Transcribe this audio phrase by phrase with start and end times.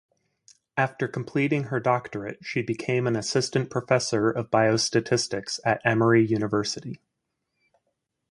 [0.77, 6.99] After completing her doctorate she became an assistant professor of biostatistics at Emory University.